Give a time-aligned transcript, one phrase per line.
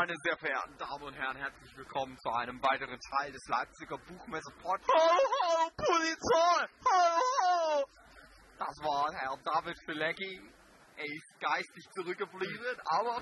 [0.00, 1.36] Meine sehr verehrten Damen und Herren.
[1.36, 4.88] Herzlich willkommen zu einem weiteren Teil des Leipziger Buchmesse Podcasts.
[4.94, 6.68] Ho, ho, Polizei!
[6.86, 7.84] Ho, ho!
[8.58, 10.40] Das war Herr David Filecki.
[10.96, 13.20] Er ist geistig zurückgeblieben, aber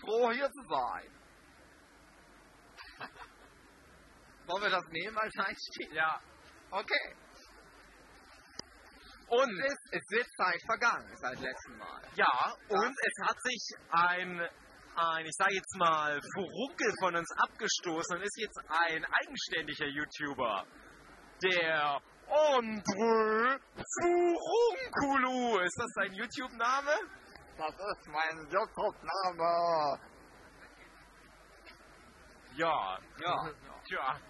[0.00, 1.08] froh hier zu sein.
[4.48, 5.92] Wollen wir das nehmen als Einstieg?
[5.92, 6.20] Ja.
[6.72, 7.14] Okay.
[9.28, 12.02] Und Es, ist, es wird Zeit vergangen seit letztem Mal.
[12.16, 14.48] ja, und es hat sich ein,
[14.98, 20.66] ein ich sage jetzt mal, Furunkel von uns abgestoßen und ist jetzt ein eigenständiger YouTuber.
[21.42, 23.60] Der Andre
[23.94, 25.58] Furunkulu.
[25.60, 26.92] Ist das sein YouTube-Name?
[27.56, 30.00] Das ist mein YouTube-Name.
[32.56, 32.98] Ja.
[33.20, 33.50] Ja.
[33.86, 34.20] Tja.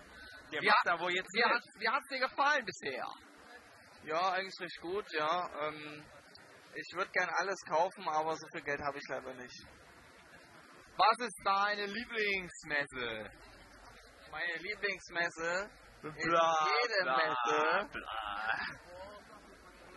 [0.53, 3.06] Der Wie macht hat- da wohl jetzt Wie hat wie hat's dir gefallen bisher?
[4.05, 5.50] Ja, eigentlich recht gut, ja.
[5.66, 6.05] Ähm,
[6.75, 9.66] ich würde gern alles kaufen, aber so viel Geld habe ich leider nicht.
[10.98, 13.30] Was ist deine Lieblingsmesse?
[14.32, 15.70] Meine Lieblingsmesse
[16.02, 18.18] ist Bla, jede bla, Messe, bla.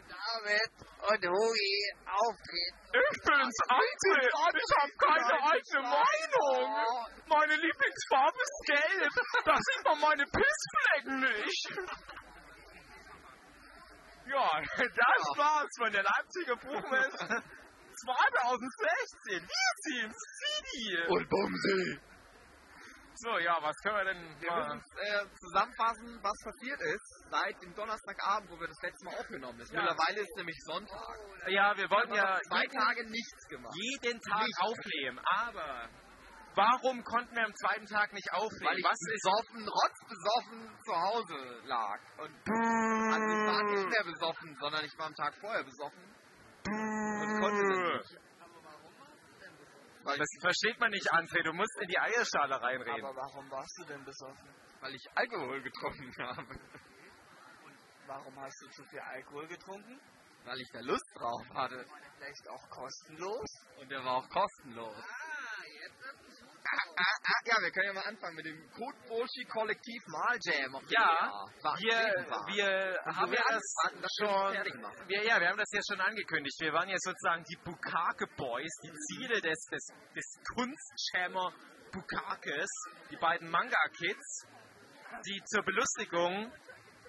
[0.10, 2.78] David und Hugi auftreten.
[2.94, 4.30] Ich bin's, André.
[4.54, 7.10] Ich habe keine eigene Meinung.
[7.26, 9.14] Meine Lieblingsfarbe ist gelb.
[9.44, 11.70] Da sieht man meine Pissflecken nicht.
[14.28, 17.44] Ja, das war's von der Leipziger Buchmesse
[18.02, 19.48] 2016.
[19.48, 20.98] Wir sind's, City.
[21.08, 22.00] Und Bumsi.
[23.24, 24.76] So, ja, was können wir denn Wir mal...
[24.76, 29.60] müssen äh, zusammenfassen, was passiert ist seit dem Donnerstagabend, wo wir das letzte Mal aufgenommen
[29.60, 29.76] haben.
[29.76, 29.82] Ja.
[29.82, 31.20] Mittlerweile ist nämlich Sonntag.
[31.48, 33.76] Ja, wir wollten Wir ja zwei jeden, Tage nichts gemacht.
[33.76, 34.62] jeden Tag Nicht.
[34.62, 35.90] aufnehmen, aber...
[36.54, 38.66] Warum konnten wir am zweiten Tag nicht aufnehmen?
[38.68, 42.00] Weil ich was ist besoffen, rotzbesoffen zu Hause lag.
[42.18, 46.04] Und also ich war nicht mehr besoffen, sondern ich war am Tag vorher besoffen.
[46.68, 48.20] Und konnte das nicht.
[50.04, 51.44] Weil Das versteht man nicht, André.
[51.44, 53.06] Du musst in die Eierschale reinreden.
[53.06, 54.50] Aber warum warst du denn besoffen?
[54.82, 56.60] weil ich Alkohol getrunken habe.
[58.08, 60.00] Warum hast du zu viel Alkohol getrunken?
[60.44, 61.86] Weil ich da Lust drauf hatte.
[62.18, 63.46] Vielleicht auch kostenlos?
[63.80, 64.96] Und der war auch kostenlos.
[67.02, 70.78] Ah, ja, wir können ja mal anfangen mit dem Kotboshi Kollektiv Maljam.
[70.90, 71.48] Ja,
[71.80, 71.98] wir
[72.46, 76.00] wir, wir haben wir ja das wir schon, wir, ja, wir haben das ja schon
[76.00, 76.56] angekündigt.
[76.62, 81.52] Wir waren ja sozusagen die Bukake Boys, die Ziele des, des, des Kunstschämer
[81.92, 82.70] Bukakes,
[83.10, 84.46] die beiden Manga-Kids,
[85.26, 86.52] die zur Belustigung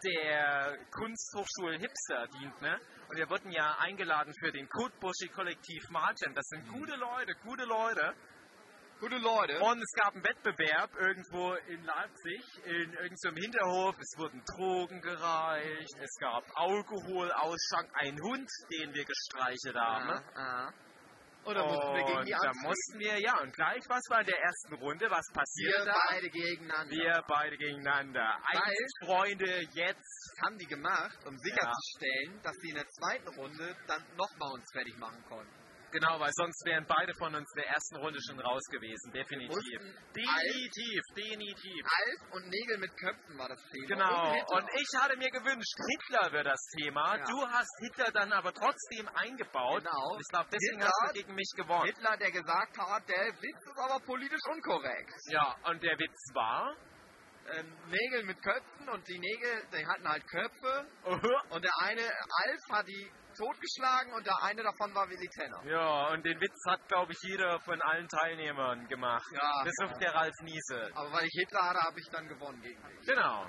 [0.05, 2.81] der Kunsthochschulen Hipster dient, ne?
[3.09, 6.35] Und wir wurden ja eingeladen für den Kotbushi Kollektiv Martin.
[6.35, 8.15] Das sind gute Leute, gute Leute.
[9.03, 9.59] Gute Leute.
[9.59, 13.97] Und es gab einen Wettbewerb irgendwo in Leipzig, in irgendeinem Hinterhof.
[13.99, 20.09] Es wurden Drogen gereicht, es gab Alkoholausschank, ein Hund, den wir gestreichelt haben.
[20.09, 20.73] Ah, ah.
[21.43, 24.21] Und dann mussten wir gegen die Und da mussten wir, ja, und gleich, was war
[24.21, 25.11] in der ersten Runde?
[25.11, 25.99] Was Wir passierte da?
[26.09, 26.95] beide gegeneinander.
[26.95, 28.39] Wir beide gegeneinander.
[28.55, 30.31] Eins, Freunde, jetzt.
[30.37, 34.71] Das haben die gemacht, um sicherzustellen, dass sie in der zweiten Runde dann nochmal uns
[34.73, 35.62] fertig machen konnten.
[35.93, 39.13] Genau, weil sonst wären beide von uns in der ersten Runde schon raus gewesen.
[39.13, 39.81] Definitiv.
[40.17, 41.85] Definitiv, definitiv.
[41.85, 43.87] Alf und Nägel mit Köpfen war das Thema.
[43.87, 47.17] Genau, Und und ich hatte mir gewünscht, Hitler wäre das Thema.
[47.17, 47.25] Ja.
[47.25, 49.83] Du hast Hitler dann aber trotzdem eingebaut.
[49.85, 50.17] Genau.
[50.19, 51.87] Ich glaube, deswegen Hitler- hast du gegen mich gewonnen.
[51.87, 55.13] Hitler, der gesagt hat, der Witz ist aber politisch unkorrekt.
[55.29, 56.75] Ja, und der Witz war.
[57.45, 62.03] Ähm, Nägel mit Köpfen und die Nägel, die hatten halt Köpfe uh, und der eine,
[62.03, 65.63] Alf, hat die totgeschlagen und der eine davon war Willi Tenner.
[65.65, 69.25] Ja, und den Witz hat, glaube ich, jeder von allen Teilnehmern gemacht.
[69.33, 69.63] Ja.
[69.65, 70.91] Bis auf der Ralf Niese.
[70.95, 73.07] Aber weil ich Hitler hatte, habe ich dann gewonnen gegen dich.
[73.07, 73.47] Genau.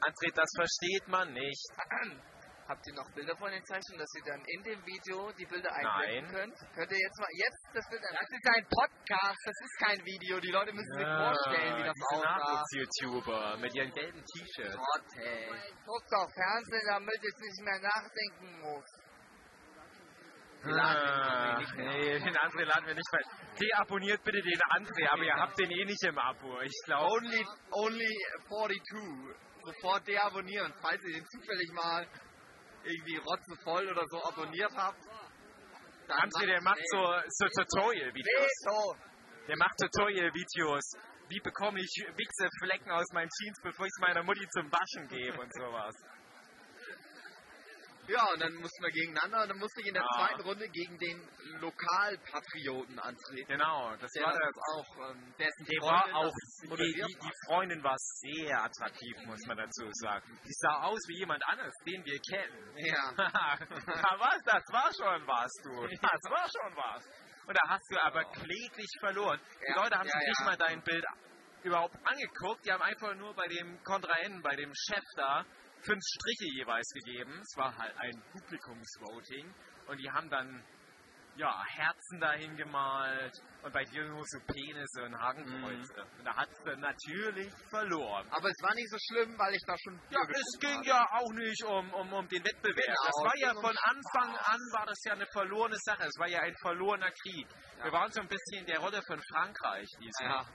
[0.00, 1.68] André, das versteht man nicht.
[2.66, 5.70] Habt ihr noch Bilder von den Zeichnungen, dass ihr dann in dem Video die Bilder
[5.70, 6.54] einblenden könnt?
[6.74, 10.40] Könnt ihr jetzt mal jetzt das Bild Das ist ein Podcast, das ist kein Video.
[10.40, 12.24] Die Leute müssen sich vorstellen, wie das aussah.
[12.24, 14.76] Nachwuchs-YouTuber mit ihren gelben T-Shirts.
[14.76, 15.50] Gott, ey.
[15.84, 18.88] Guckt auf Fernsehen, damit ich nicht mehr nachdenken muss.
[20.66, 23.20] Ah, nee, den André laden wir nicht mehr.
[23.60, 26.62] Deabonniert bitte den André, aber ihr habt den eh nicht im Abo.
[26.62, 27.12] Ich glaube.
[27.12, 28.16] Only, only
[28.48, 29.36] 42.
[29.64, 32.06] Sofort deabonnieren, falls ihr den zufällig mal
[32.84, 35.00] irgendwie rotzevoll oder so abonniert habt.
[36.08, 38.96] dann André, der macht so, so Tutorial-Videos.
[39.48, 40.84] Der macht Tutorial-Videos.
[41.28, 45.40] Wie bekomme ich Wichseflecken aus meinen Jeans, bevor ich es meiner Mutti zum Waschen gebe
[45.40, 45.94] und sowas.
[48.06, 50.08] Ja, und dann mussten wir gegeneinander und dann musste ich in der Ja.
[50.18, 51.28] zweiten Runde gegen den
[51.60, 53.46] Lokalpatrioten antreten.
[53.48, 57.32] Genau, das Der war das auch, ähm, dessen Der Freundin war auch, die, die, die
[57.46, 60.38] Freundin war sehr attraktiv, muss man dazu sagen.
[60.44, 62.76] Die sah aus wie jemand anderes, den wir kennen.
[62.76, 63.12] Ja.
[63.16, 65.86] da was, das war schon was, du.
[66.00, 67.04] Das war schon was.
[67.46, 69.40] Und da hast du aber kläglich verloren.
[69.60, 71.04] Die Ja, Leute haben sich nicht mal dein Bild
[71.62, 72.64] überhaupt angeguckt.
[72.64, 75.44] Die haben einfach nur bei dem Kontrahenten, bei dem Chef da,
[75.84, 77.40] fünf Striche jeweils gegeben.
[77.40, 79.54] Es war halt ein Publikumsvoting.
[79.86, 80.64] Und die haben dann
[81.36, 83.32] ja, Herzen dahin gemalt
[83.62, 86.02] und bei dir nur so Penisse und Hakenkreuze.
[86.18, 88.26] Und da hat sie natürlich verloren.
[88.30, 90.00] Aber es war nicht so schlimm, weil ich da schon.
[90.10, 92.76] Ja, es ging ja auch nicht um, um, um den Wettbewerb.
[92.76, 96.04] Genau, das war ja von Anfang an war das ja eine verlorene Sache.
[96.04, 97.48] Es war ja ein verlorener Krieg.
[97.82, 100.30] Wir waren so ein bisschen in der Rolle von Frankreich diesmal.
[100.30, 100.46] Ja.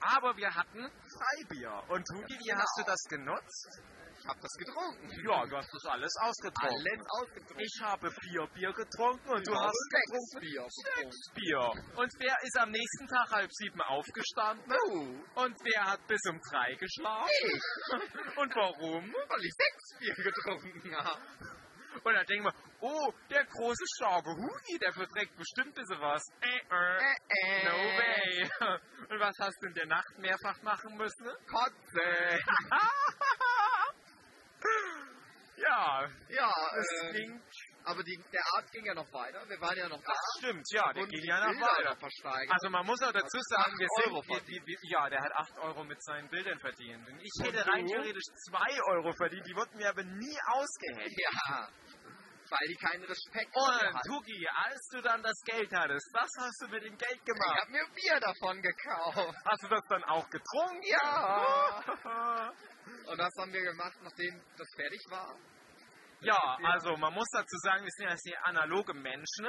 [0.00, 1.82] Aber wir hatten Freibier.
[1.88, 3.82] Und Tugi, wie hast du das genutzt?
[4.28, 5.08] Ich hab das getrunken.
[5.24, 6.68] Ja, du hast das alles ausgetrunken.
[6.68, 7.60] Alles ausgetrunken.
[7.64, 11.34] Ich habe vier Bier getrunken und du habe hast sechs Bier getrunken.
[11.34, 11.96] Bier.
[11.96, 14.68] Und wer ist am nächsten Tag halb sieben aufgestanden?
[14.68, 17.30] Du, Und wer hat bis um drei geschlafen?
[17.40, 19.14] ich, Und warum?
[19.28, 21.22] weil ich sechs Bier getrunken habe.
[22.04, 26.22] Und dann denken wir, oh, der große starke Hugi, der verträgt bestimmt ein bisschen was.
[26.42, 28.50] Äh, äh, no way.
[29.08, 31.26] Und was hast du in der Nacht mehrfach machen müssen?
[31.50, 32.40] Kotze.
[35.68, 37.42] ja, Ja, es ähm, ging.
[37.84, 39.40] aber die, der Art ging ja noch weiter.
[39.48, 40.12] Wir waren ja noch da.
[40.12, 41.94] Das stimmt, ja, der ging ja noch Bilder weiter.
[42.00, 42.52] noch.
[42.54, 45.58] Also man muss auch dazu sagen, wir sind, Euro wir, wir, ja, der hat 8
[45.58, 47.06] Euro mit seinen Bildern verdient.
[47.08, 51.14] Und ich hätte rein theoretisch 2 Euro verdient, die wurden mir aber nie ausgehängt.
[51.18, 51.68] ja,
[52.50, 54.00] weil die keinen Respekt Und.
[54.06, 57.60] Tugi, als du dann das Geld hattest, was hast du mit dem Geld Ich gemacht?
[57.60, 59.36] hab mir Bier davon gekauft.
[59.44, 60.82] Hast du das dann auch getrunken?
[60.84, 62.52] Ja.
[63.06, 65.36] Und das haben wir gemacht, nachdem das fertig war.
[66.20, 69.46] Ja, also man muss dazu sagen, wir sind ja sehr analoge Menschen.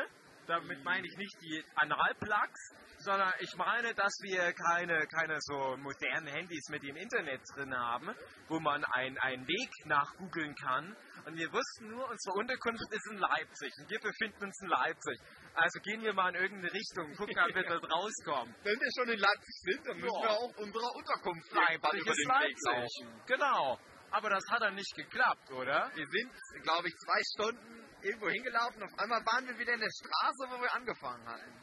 [0.48, 6.25] Damit meine ich nicht die Analplugs, sondern ich meine, dass wir keine, keine so modernen
[6.27, 8.16] Handys mit dem Internet drin haben,
[8.48, 10.95] wo man ein- einen Weg nachgoogeln kann.
[11.25, 15.19] Und wir wussten nur, unsere Unterkunft ist in Leipzig und wir befinden uns in Leipzig.
[15.54, 18.56] Also gehen wir mal in irgendeine Richtung, gucken, ob wir dort rauskommen.
[18.63, 20.30] Wenn wir schon in Leipzig sind, dann müssen Ja.
[20.30, 23.06] wir auch unserer Unterkunft Leipzig ist Leipzig.
[23.27, 23.77] Genau.
[24.11, 25.91] Aber das hat dann nicht geklappt, oder?
[25.95, 26.31] Wir sind,
[26.63, 28.81] glaube ich, zwei Stunden irgendwo hingelaufen.
[28.83, 31.53] Auf einmal waren wir wieder in der Straße, wo wir angefangen hatten.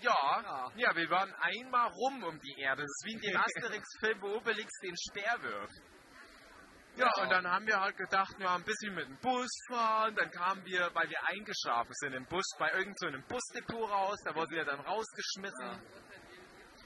[0.00, 0.94] Ja, Ja.
[0.96, 2.82] wir waren einmal rum um die Erde.
[2.82, 5.74] Das ist wie in dem Asterix-Film, wo Obelix den Speer wirft.
[6.96, 7.22] Ja, Ja.
[7.22, 10.14] und dann haben wir halt gedacht, ja, ein bisschen mit dem Bus fahren.
[10.16, 14.18] Dann kamen wir, weil wir eingeschlafen sind im Bus, bei irgendeinem Busdepot raus.
[14.24, 15.80] Da wurden wir dann rausgeschmissen.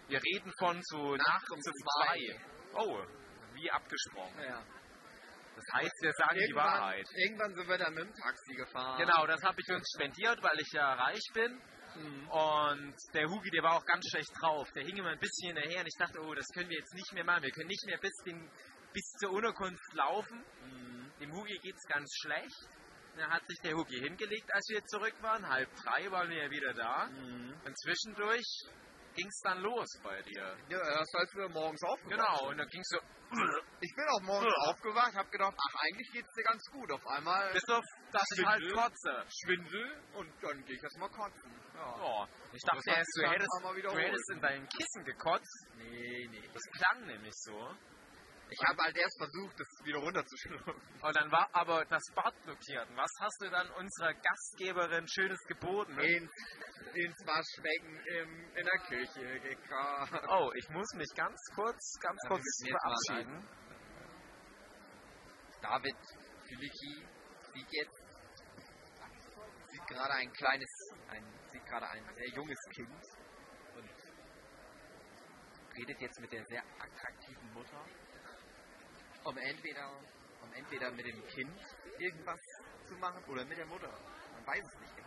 [0.08, 2.18] Wir reden von so nachts um um zwei.
[2.18, 2.40] zwei.
[2.74, 3.04] Oh,
[3.54, 4.42] wie abgesprochen.
[4.42, 4.62] Ja.
[5.56, 7.06] Das heißt, wir sagen die Irgendwann, Wahrheit.
[7.14, 8.98] irgendwann sind wir dann mit dem Taxi gefahren.
[8.98, 11.60] Genau, das habe ich uns spendiert, weil ich ja reich bin.
[12.30, 14.66] Und der Hugi, der war auch ganz schlecht drauf.
[14.74, 17.12] Der hing immer ein bisschen hinterher und ich dachte, oh, das können wir jetzt nicht
[17.12, 17.42] mehr machen.
[17.42, 18.50] Wir können nicht mehr bis, den,
[18.94, 20.42] bis zur Unterkunft laufen.
[21.20, 22.66] Dem Hugi geht's ganz schlecht.
[23.16, 25.46] Dann hat sich der Hugi hingelegt, als wir zurück waren.
[25.46, 27.08] Halb drei waren wir ja wieder da.
[27.66, 28.46] Und zwischendurch
[29.14, 30.56] ging's dann los bei dir.
[30.68, 32.98] Ja, das als wir morgens aufgewacht Genau, und dann ging's so,
[33.80, 36.92] Ich bin auch morgens aufgewacht, habe gedacht, ach, eigentlich geht's dir ganz gut.
[36.92, 39.26] Auf einmal bis auf, dass ich halt kotze.
[39.28, 41.52] Schwindel und dann gehe ich erstmal kotzen.
[41.74, 41.96] Ja.
[42.00, 45.66] Oh, ich dachte erst, du hättest, du hättest in deinem Kissen gekotzt.
[45.76, 46.48] Nee, nee.
[46.52, 47.74] Das klang nämlich so.
[48.52, 50.74] Ich habe halt erst versucht, das wieder runterzuschlucken.
[51.00, 52.86] Und dann war aber das Bad blockiert.
[52.94, 55.98] Was hast du dann unserer Gastgeberin Schönes geboten?
[55.98, 56.30] Ins,
[56.94, 60.12] ins Waschbecken im, in der Küche gekauft.
[60.28, 63.48] Oh, ich muss mich ganz kurz, ganz Ja, kurz verabschieden.
[65.62, 65.96] David
[66.46, 67.06] Filicki
[67.54, 68.02] sieht jetzt,
[69.70, 70.68] sieht gerade ein kleines,
[71.08, 73.02] ein, sieht gerade ein sehr junges Kind
[73.76, 73.90] und
[75.76, 77.84] redet jetzt mit der sehr attraktiven Mutter,
[79.24, 79.88] um entweder,
[80.42, 81.60] um entweder mit dem Kind
[81.98, 82.40] irgendwas
[82.86, 83.92] zu machen oder mit der Mutter.
[84.34, 85.01] Man weiß es nicht.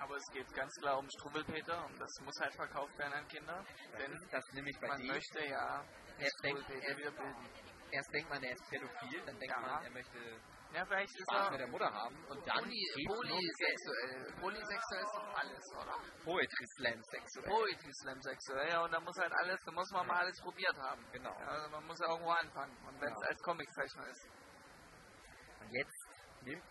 [0.00, 3.64] Aber es geht ganz klar um Struwwelpeter und das muss halt verkauft werden an Kinder.
[3.92, 5.12] Das Denn ist das nämlich bei man dir.
[5.12, 5.84] möchte ja
[6.18, 7.48] erst, wieder bilden.
[7.90, 9.60] erst denkt man, er ist pädophil, dann denkt Ja.
[9.60, 10.18] man, er möchte
[10.72, 13.06] Ja, vielleicht ist Spaß er mit der Mutter haben und dann Geld.
[13.06, 14.34] polysexuell.
[14.40, 15.96] Polysexuell ist doch alles, oder?
[16.24, 17.48] Poetry Slam sexuell.
[17.50, 20.76] Poetry Slam sexuell, ja, und da muss halt alles, da muss man mal alles probiert
[20.76, 21.04] haben.
[21.12, 21.32] Genau.
[21.40, 22.76] Ja, also man muss ja irgendwo anfangen.
[22.86, 23.28] Und wenn es Ja.
[23.28, 24.28] als Comiczeichner ist.
[25.60, 26.08] Und jetzt
[26.42, 26.62] nimmt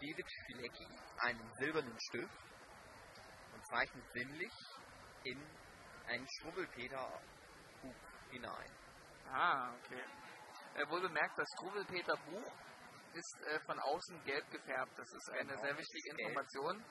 [0.00, 0.86] David Filecki
[1.18, 2.38] einen silbernen Stift
[3.54, 4.52] und zeichnet sinnlich
[5.24, 5.40] in
[6.06, 7.94] einen Schrubbelpeter-Bug
[8.30, 8.70] hinein.
[9.32, 10.04] Ah, okay.
[10.74, 12.52] Äh, wohl bemerkt, das Struwwelpeter Buch
[13.14, 14.92] ist äh, von außen gelb gefärbt.
[14.98, 16.20] Das ist eine Genau, sehr wichtige gelb.
[16.20, 16.84] Information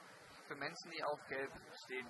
[0.47, 1.51] für Menschen, die auf gelb
[1.85, 2.07] stehen.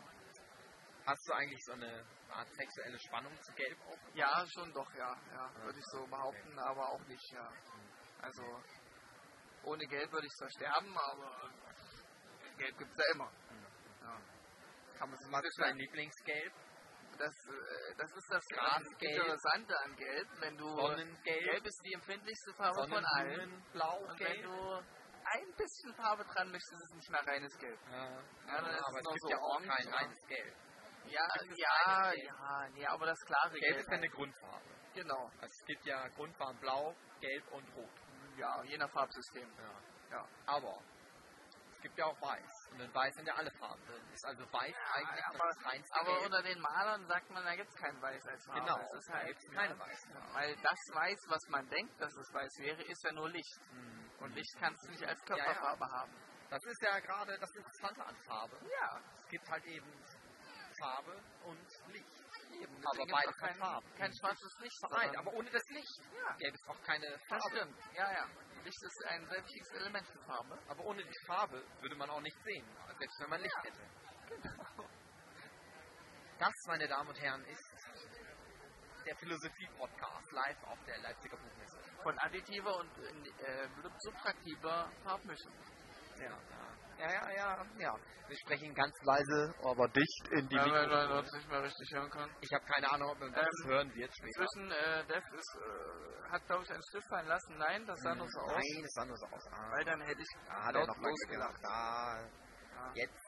[1.05, 4.15] Hast du eigentlich so eine Art sexuelle Spannung zu Gelb auch?
[4.15, 5.15] Ja, schon doch, ja.
[5.33, 7.47] ja würde ich so behaupten, aber auch nicht, ja.
[8.21, 8.41] Also,
[9.65, 11.50] ohne Gelb würde ich zwar sterben, aber
[12.57, 13.31] Gelb gibt es ja immer.
[14.01, 14.17] Ja.
[14.98, 16.53] Kann man sich Was das ist dein Lieblingsgelb?
[17.17, 19.01] Das, äh, das ist das Grasgelb.
[19.01, 20.27] Interessante an Gelb.
[20.39, 21.24] Wenn du Sonnengelb.
[21.24, 23.39] Gelb ist die empfindlichste Farbe von allen.
[23.39, 24.43] Sonnenblumenblau, Und wenn gelb.
[24.43, 24.75] du
[25.24, 27.79] ein bisschen Farbe dran mischst, ist es nicht mehr reines Gelb.
[27.89, 28.05] Ja,
[28.48, 30.55] Ja, dann ist aber es es gibt so ja auch orange, kein reines Gelb.
[31.05, 32.24] Ja, ja, Gelb?
[32.25, 33.62] ja, nee, aber das klare Gelb.
[33.63, 34.65] Gelb ist ja eine Grundfarbe.
[34.93, 35.25] Genau.
[35.41, 37.89] Also es gibt ja Grundfarben blau, gelb und rot.
[38.37, 39.49] Ja, je nach Farbsystem.
[39.57, 40.17] Ja.
[40.17, 40.27] Ja.
[40.45, 40.79] Aber
[41.73, 42.69] es gibt ja auch weiß.
[42.71, 44.01] Und in weiß sind ja alle Farben drin.
[44.13, 46.25] Ist also weiß eigentlich aber- das reinste Aber Gelb.
[46.25, 48.61] unter den Malern sagt man, da gibt es kein Weiß als Farbe.
[48.61, 52.13] Genau, Es ist halt gibt's keine weißen Ja, Weil das Weiß, was man denkt, dass
[52.15, 53.59] es weiß wäre, ist ja nur Licht.
[53.71, 54.09] Hm.
[54.19, 55.43] Und Licht kannst du nicht als Ja, ja.
[55.43, 56.11] Körperfarbe haben.
[56.49, 58.57] Das ist ja gerade das Interessante an Farbe.
[58.81, 58.99] Ja.
[59.17, 60.03] Es gibt halt eben
[60.79, 62.14] Farbe und Licht.
[62.62, 62.75] Eben.
[62.85, 63.88] Aber beide kein, Farben.
[63.97, 64.77] kein schwarzes Licht.
[64.89, 66.00] Nein, aber ohne das Licht.
[66.13, 66.35] Ja.
[66.38, 67.50] Gelb ist auch keine Das Farbe.
[67.57, 67.77] stimmt.
[67.95, 68.25] Ja, ja.
[68.63, 70.57] Licht ist ein sehr wichtiges Element für Farbe.
[70.67, 72.65] Aber ohne die Farbe würde man auch nicht sehen,
[72.97, 73.81] selbst wenn man Licht hätte.
[76.39, 77.63] Das, meine Damen und Herren, ist
[79.05, 81.79] der Philosophie-Podcast live auf der Leipziger Buchmesse.
[82.03, 83.67] Von additiver und äh,
[84.00, 85.53] subtraktiver Farbmischung.
[86.19, 86.38] Ja,
[86.99, 87.95] ja, ja, ja, ja.
[88.27, 91.91] Wir sprechen ganz leise, aber dicht in die Ja, weil man uns nicht mehr richtig
[91.93, 92.29] hören kann.
[92.41, 94.27] Ich habe keine Ahnung, ob man das Ähm, hören wird später.
[94.41, 97.57] Inzwischen, äh, Dev ist, äh, hat, glaube ich, einen Stift fallen lassen.
[97.57, 98.51] Nein, das sah nur so aus.
[98.53, 99.47] Nein, das sah nur so aus.
[99.51, 101.65] Ah, Weil dann hätte ich er laut noch losgelacht.
[101.65, 102.19] Ah,
[102.75, 102.91] Ja.
[102.95, 103.25] jetzt.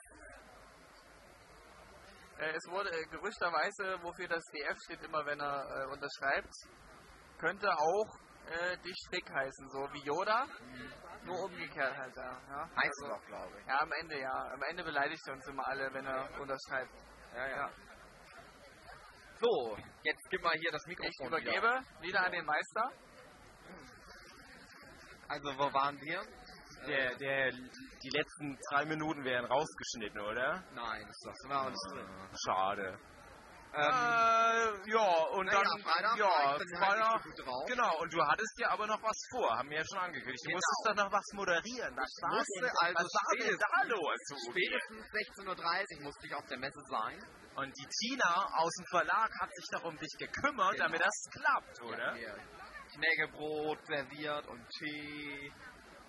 [2.40, 6.54] Äh, es wurde äh, gerüchterweise, wofür das DF steht, immer wenn er äh, unterschreibt,
[7.40, 8.16] könnte auch
[8.50, 10.48] äh, die Strick heißen, so wie Yoda,
[11.28, 12.42] nur umgekehrt halt da.
[12.50, 12.70] Ja?
[12.76, 13.68] Heißt Also, doch, glaube ich.
[13.68, 14.52] ja, am Ende ja.
[14.54, 16.92] Am Ende beleidigt er uns immer alle, wenn er unterschreibt.
[17.36, 17.70] Ja, Ja.
[19.40, 21.12] So, jetzt gib mal hier das Mikrofon.
[21.12, 22.92] Ich übergebe wieder an den Meister.
[22.92, 23.08] Wieder.
[25.28, 26.22] Also, wo waren wir?
[26.88, 30.64] Der, der, die letzten drei Minuten wären rausgeschnitten, oder?
[30.74, 32.08] Nein, das wir alles drin.
[32.46, 33.00] Schade.
[33.74, 37.66] Ähm, äh, ja, und dann, Freitag, ja, halt Freitag, so gut drauf.
[37.68, 40.42] genau, und du hattest ja aber noch was vor, haben wir ja schon angekündigt.
[40.46, 40.58] Du Genau.
[40.58, 41.96] musstest doch noch was moderieren.
[41.96, 44.20] Was Ich musste denn, also was war denn spätestens- da los?
[44.50, 47.20] Spätestens 16.30 Uhr musste ich auf der Messe sein.
[47.56, 50.84] Und die Tina aus dem Verlag hat sich doch um dich gekümmert, Genau.
[50.86, 52.14] damit das klappt, oder?
[52.16, 52.36] Hier
[52.96, 55.52] Knäckebrot serviert und Tee.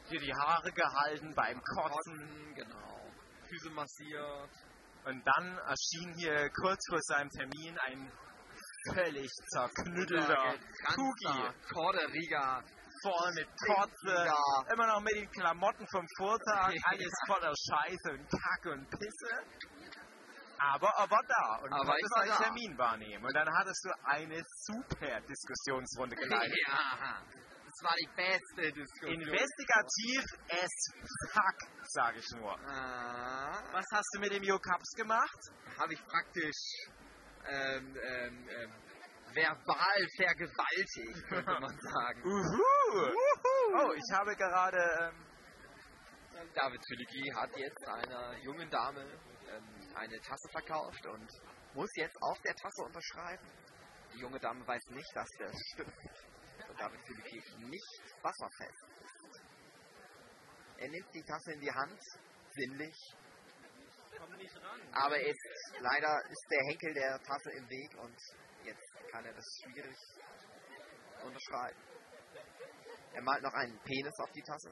[0.08, 1.92] Hier die Haare gehalten beim Kotzen.
[1.92, 3.10] Kotzen, genau.
[3.48, 4.50] Füße massiert.
[5.08, 8.12] Und dann erschien hier kurz vor seinem Termin ein
[8.92, 10.54] völlig zerknüttelter.
[11.72, 12.62] Corderiga.
[13.00, 14.28] Voll mit Kotze,
[14.72, 19.38] immer noch mit den Klamotten vom Vortag, alles voller Scheiße und Kacke und Pisse.
[20.58, 22.42] Aber er war da und Aber konnte ich war seinen da.
[22.42, 23.24] Termin wahrnehmen.
[23.24, 26.58] Und dann hattest du eine super Diskussionsrunde geleitet.
[26.66, 27.22] Ja,
[27.78, 29.20] das war die beste Diskussion.
[29.20, 32.58] Investigativ as fuck, sag ich nur.
[32.66, 35.38] Ah, Was hast du mit dem Jo Cups gemacht?
[35.78, 36.56] habe ich praktisch
[37.46, 38.72] ähm, ähm, ähm,
[39.32, 42.22] verbal vergewaltigt, könnte man sagen.
[42.24, 43.12] Uhu.
[43.74, 49.02] Oh, ich habe gerade ähm, David Zülicki hat jetzt einer jungen Dame
[49.48, 51.28] ähm, eine Tasse verkauft und
[51.74, 53.46] muss jetzt auf der Tasse unterschreiben.
[54.14, 55.96] Die junge Dame weiß nicht, dass der Stift
[56.78, 59.40] von David Zülicki nicht wasserfest ist.
[60.78, 62.00] Er nimmt die Tasse in die Hand,
[62.52, 63.14] sinnlich,
[64.92, 65.36] aber es,
[65.80, 68.16] leider ist der Henkel der Tasse im Weg und
[68.64, 69.96] jetzt kann er das schwierig
[71.24, 71.78] unterschreiben.
[73.14, 74.70] Er malt noch einen Penis auf die Tasse.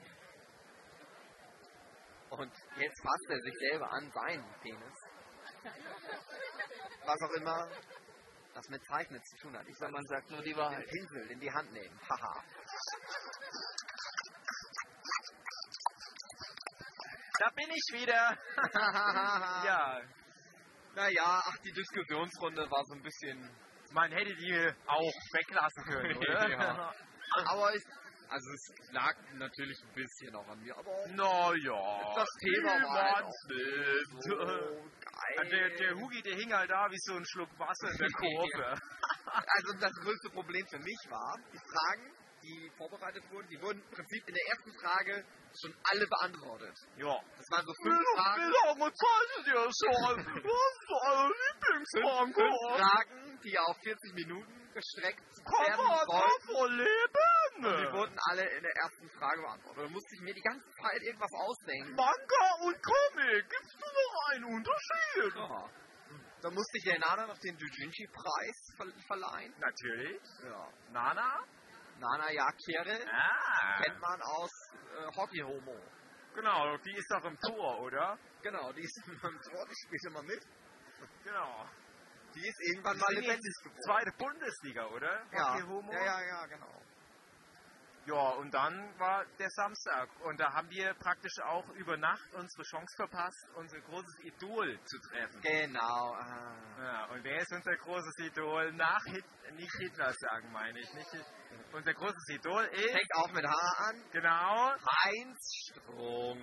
[2.30, 4.94] Und jetzt fasst er sich selber an seinen Penis.
[7.04, 7.70] Was auch immer
[8.56, 9.66] das mit Zeichnen zu tun hat.
[9.68, 10.86] Ich soll Man sagt nur die den Wahrheit.
[10.88, 12.00] Pinsel in die Hand nehmen.
[12.08, 12.42] Haha.
[17.38, 18.38] Da bin ich wieder.
[18.74, 19.64] ja.
[19.64, 20.00] Ja,
[20.94, 23.50] Naja, ach, die Diskussionsrunde war so ein bisschen.
[23.92, 26.48] man hätte die auch weglassen können, oder?
[26.48, 26.92] Ja.
[27.46, 27.82] Aber ich.
[28.28, 30.76] Also, es lag natürlich ein bisschen auch an mir.
[30.76, 32.14] Aber Naja.
[32.16, 34.24] das Thema war halt nicht.
[34.24, 34.34] so
[35.34, 35.48] geil.
[35.50, 38.78] Der, der Hugi, der hing halt da wie so ein Schluck Wasser in der Kurve.
[39.26, 43.90] Also das größte Problem für mich war, die Fragen, die vorbereitet wurden, die wurden im
[43.90, 45.24] Prinzip in der ersten Frage
[45.60, 46.76] schon alle beantwortet.
[46.96, 47.20] ja.
[47.36, 50.16] Das waren so fünf Fragen, lange Zeit ist ja schon?
[50.46, 51.34] Was ist eure
[51.66, 56.46] fünf, fünf Fragen, die auf 40 Minuten gestreckt werden sollten.
[56.46, 57.35] vor Und die Leben?
[57.64, 59.84] Wurden alle in der ersten Frage beantwortet.
[59.84, 61.94] Da musste ich mir die ganze Zeit irgendwas ausdenken.
[61.94, 65.34] Manga und Comic, gibt's da noch einen Unterschied?
[65.36, 65.70] Ja.
[66.42, 69.54] Da musste ich der Nana noch den Jujinchi-Preis ver verleihen.
[69.58, 70.20] Natürlich.
[70.44, 70.68] Ja.
[70.90, 71.40] Nana?
[71.98, 73.82] Nana Yakere Ah.
[73.82, 75.80] kennt man aus äh, Hockey Homo.
[76.34, 78.18] Genau, die ist doch im Tor, oder?
[78.42, 80.42] Genau, die ist beim Tor, die spielt immer mit.
[81.24, 81.66] Genau.
[82.34, 83.80] Die ist irgendwann Die mal lebendig geworden.
[83.82, 85.26] Zweite Bundesliga, oder?
[85.32, 85.54] Ja.
[85.54, 85.92] Hockey Homo?
[85.92, 86.82] ja, ja, ja, genau.
[88.06, 90.08] Ja, und dann war der Samstag.
[90.20, 94.98] Und da haben wir praktisch auch über Nacht unsere Chance verpasst, unser großes Idol zu
[95.00, 95.40] treffen.
[95.40, 96.14] Genau.
[96.14, 96.54] ah.
[96.78, 98.72] Ja, und wer ist unser großes Idol?
[98.72, 99.24] Nach Hit
[99.56, 100.92] nicht Hitler sagen, meine ich.
[100.94, 101.24] Nicht Hit
[101.72, 104.02] unser großes Idol ist, Fängt auch mit H an.
[104.12, 104.72] genau,
[105.04, 106.35] Heinz Strunk.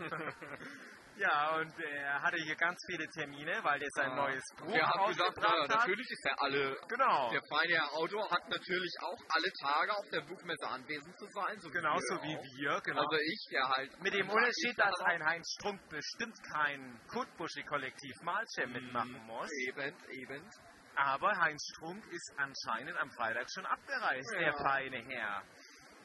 [1.16, 4.14] Ja, und er hatte hier ganz viele Termine, weil der sein Ah.
[4.16, 5.68] neues Buch Wir haben gesagt, hat.
[5.68, 6.78] natürlich ist er alle.
[6.88, 7.30] Genau.
[7.30, 11.60] Der feine Herr Autor hat natürlich auch alle Tage auf der Buchmesse anwesend zu sein.
[11.60, 12.42] So Genauso wir wie auch.
[12.76, 13.00] wir, genau.
[13.02, 14.02] Also ich, der halt.
[14.02, 15.04] Mit dem Unterschied, dass auch.
[15.06, 19.50] ein Heinz Strunk bestimmt kein Kutbuschi-Kollektiv Malchem mitmachen muss.
[19.68, 20.50] Eben, eben.
[20.96, 24.38] Aber Heinz Strunk ist anscheinend am Freitag schon abgereist, Ja.
[24.40, 25.42] der feine Herr.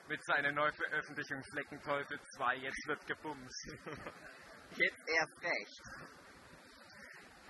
[0.07, 3.71] Mit seiner Neuveröffentlichung Fleckenteufel 2, jetzt wird gebumst.
[4.77, 5.81] Jetzt erst recht.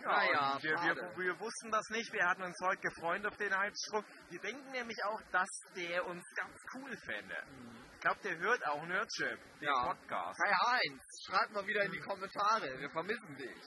[0.02, 3.58] Ja, Naja, wir, wir, wir wussten das nicht, wir hatten uns heute gefreut auf den
[3.58, 4.06] Heinz Strunk.
[4.30, 7.36] Wir denken nämlich auch, dass der uns ganz cool fände.
[7.94, 9.94] Ich glaube, der hört auch Nerdship, den Ja.
[9.94, 10.40] Podcast.
[10.46, 12.80] Hey Heinz, schreib mal wieder in die Kommentare.
[12.80, 13.64] Wir vermissen dich.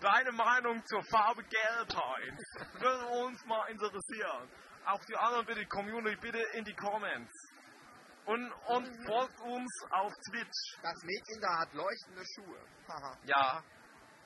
[0.00, 2.42] Deine Meinung zur Farbe Gelb, Heinz,
[2.80, 4.50] würde uns mal interessieren.
[4.86, 7.30] Auch die anderen bitte, Community, bitte in die Comments.
[8.28, 10.60] Und, und folgt uns auf Twitch.
[10.82, 12.60] Das Mädchen da hat leuchtende Schuhe.
[12.88, 13.62] Haha, Ja,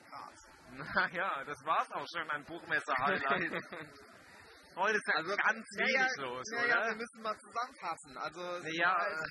[0.09, 0.47] krass.
[0.71, 3.65] naja, das war's auch schon an Buchmesser-Highlights.
[4.75, 6.95] Heute ist ja Also ganz wenig los, naja, wir oder?
[6.95, 8.17] müssen mal zusammenfassen.
[8.17, 9.29] Also Naja, halt-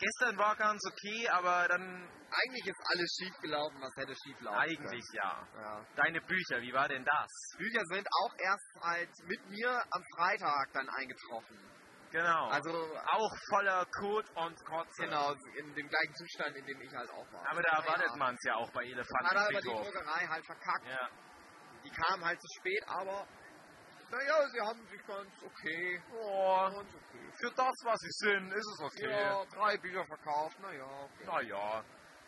[0.00, 4.58] gestern war ganz okay, aber dann eigentlich ist alles schief gelaufen, was hätte schief laufen
[4.58, 5.46] eigentlich ja.
[5.56, 5.86] Ja.
[5.96, 7.30] Deine Bücher, wie war denn das?
[7.56, 11.56] Bücher sind auch erst halt mit mir am Freitag dann eingetroffen.
[12.12, 12.48] Genau.
[12.48, 12.70] Also
[13.06, 15.02] auch voller Kot und Kotze.
[15.04, 17.48] genau in dem gleichen Zustand, in dem ich halt auch war.
[17.50, 19.36] Aber da erwartet man es ja auch bei Hat Elefanten.
[19.36, 20.86] aber die Druckerei halt verkackt.
[20.86, 21.08] Ja.
[21.84, 23.26] Die kam halt zu spät, aber
[24.10, 26.02] naja, sie haben sich ganz okay.
[26.12, 27.30] Oh, Ganz okay.
[27.40, 29.10] für das, was sie sind, ist es okay.
[29.10, 30.84] Ja, drei Bücher verkauft, naja.
[30.84, 31.24] Okay.
[31.24, 31.82] Naja,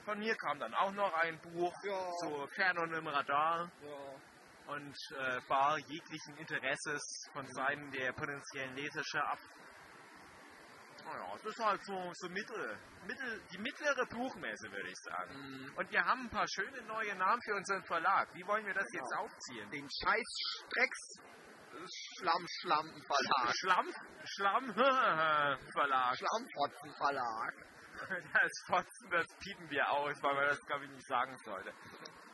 [0.06, 2.10] von mir kam dann auch noch ein Buch, Ja.
[2.22, 4.72] so Fern und im Radar Ja.
[4.74, 9.42] und äh, bar jeglichen Interesses von Seiten der potenziellen Leserschaft
[11.04, 15.34] Naja, das ist halt so, so mittel, mittel, die mittlere Buchmesse, würde ich sagen.
[15.34, 15.72] Mhm.
[15.76, 18.28] Und wir haben ein paar schöne neue Namen für unseren Verlag.
[18.34, 19.04] Wie wollen wir das Genau.
[19.04, 19.70] jetzt aufziehen?
[19.70, 20.24] Den scheiß
[20.66, 21.18] Strecks
[22.18, 23.54] Schlamm Schlampen Verlag.
[23.56, 23.92] Schlamm,
[24.24, 24.74] Schlamm
[25.72, 26.16] Verlag.
[26.16, 27.54] Schlammfotzen Verlag.
[28.32, 31.72] Das Fotzen, das piepen wir aus, weil man das, glaube ich, nicht sagen sollte.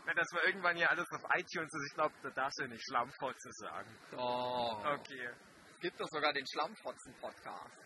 [0.07, 2.83] Wenn das mal irgendwann hier alles auf iTunes ist, ich glaube, da darfst du nicht
[2.89, 3.97] Schlammfotze sagen.
[4.17, 4.83] Oh.
[4.85, 5.29] Okay.
[5.75, 7.77] Es gibt doch sogar den Schlammfotzen Podcast.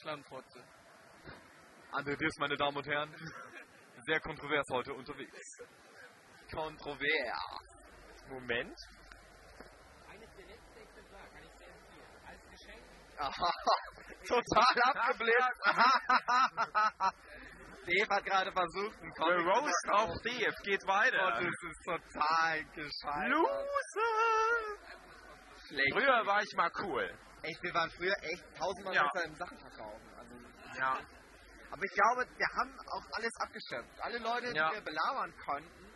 [0.00, 0.64] Schlammfotze.
[1.92, 3.14] André Diers, meine Damen und Herren,
[4.06, 5.58] sehr kontrovers heute unterwegs.
[6.50, 7.60] Kontrovers.
[8.28, 8.76] Moment.
[14.28, 15.64] Total abgeblitzt.
[17.86, 20.20] Dave hat gerade versucht, einen The Comic Roast zu of verkaufen.
[20.24, 21.38] Thief geht Und weiter.
[21.38, 23.30] es ist total gescheitert.
[23.30, 24.76] Loser!
[25.68, 25.92] Schlecht.
[25.92, 27.16] Früher war ich mal cool.
[27.48, 29.08] Echt, wir waren früher echt tausendmal Ja.
[29.12, 30.08] besser im Sachen verkaufen.
[30.18, 30.34] Also,
[30.78, 30.98] Ja.
[31.70, 34.00] aber ich glaube, wir haben auch alles abgeschöpft.
[34.00, 34.68] Alle Leute, Ja.
[34.70, 35.92] die wir belabern konnten,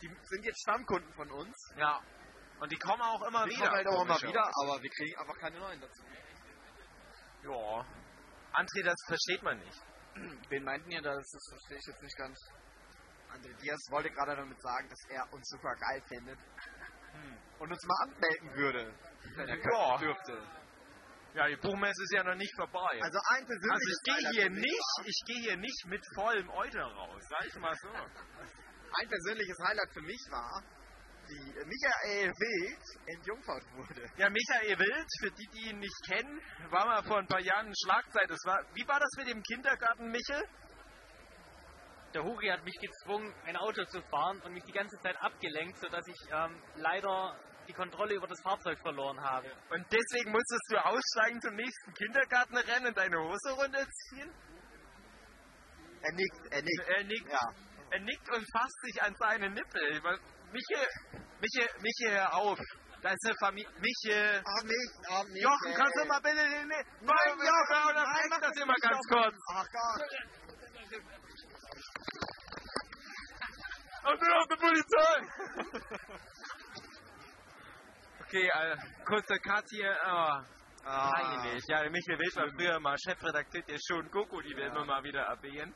[0.00, 1.56] die sind jetzt Stammkunden von uns.
[1.76, 2.00] Ja.
[2.60, 3.64] Und die kommen auch immer Die wieder.
[3.64, 6.02] kommen halt auch immer wieder, aber wir kriegen einfach keine neuen dazu.
[7.42, 7.84] Ja.
[8.54, 9.82] André, das versteht man nicht.
[10.50, 11.14] Wen meinten ihr da?
[11.14, 12.38] Das das verstehe ich jetzt nicht ganz.
[13.32, 16.38] André Diaz wollte gerade damit sagen, dass er uns super geil findet
[17.12, 17.38] Hm.
[17.58, 18.94] und uns mal anmelden würde,
[19.36, 19.96] wenn er Ja.
[19.98, 20.46] dürfte.
[21.34, 23.00] Ja, die Buchmesse ist ja noch nicht vorbei.
[23.00, 25.56] Also ein persönliches Also ich gehe Highlight hier für mich nicht, war- ich gehe hier
[25.56, 27.88] nicht mit vollem Euter raus, sag ich mal so.
[27.88, 30.62] Ein persönliches Highlight für mich war,
[31.28, 34.04] wie Michael Wild entjungfert wurde.
[34.18, 37.68] Ja, Michael Wild, für die, die ihn nicht kennen, war mal vor ein paar Jahren
[37.68, 38.28] ein Schlagzeit.
[38.28, 40.42] Das war, wie war das mit dem Kindergarten, Michel?
[42.12, 45.78] Der Huri hat mich gezwungen, ein Auto zu fahren und mich die ganze Zeit abgelenkt,
[45.78, 47.34] sodass ich ähm, leider
[47.68, 49.48] die Kontrolle über das Fahrzeug verloren habe.
[49.70, 54.30] Und deswegen musstest du aussteigen zum nächsten Kindergarten rennen und deine Hose runterziehen?
[56.02, 56.88] Er nickt, er nickt.
[56.88, 57.52] Er nickt, Ja.
[57.90, 60.00] er nickt und fasst sich an seine Nippel.
[60.52, 60.86] Michel,
[61.40, 62.58] Michel, Michel, hör auf.
[63.02, 63.70] Da ist eine Familie.
[63.80, 64.42] Michel.
[64.44, 65.42] Ach nicht, ach nicht.
[65.42, 65.74] Jochen, ey.
[65.74, 66.68] kannst du mal bitte den...
[66.68, 69.22] Nein, Nein, Jochen, Jochen, oder nein, mach das das immer nicht, ganz Jochen.
[69.22, 69.36] kurz.
[69.54, 70.02] Ach Gott.
[74.04, 75.12] Und bin auf der Polizei!
[78.32, 79.96] okay, äh, kurzer Cut hier.
[80.06, 80.40] Oh.
[80.84, 81.12] Ah.
[81.12, 81.62] Peinlich.
[81.68, 84.80] Ja, Michael Wild war früher mal Chefredakteur der Show Goku, die werden Ja.
[84.80, 85.74] wir mal wieder erwähnen.